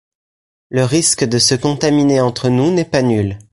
[0.69, 3.37] Le risque de se contaminer entre nous n'est pas nul.